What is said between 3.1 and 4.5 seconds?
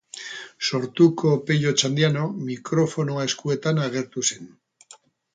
eskuetan agertu zen.